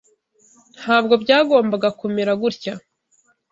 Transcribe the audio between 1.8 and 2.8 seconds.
kumera gutya.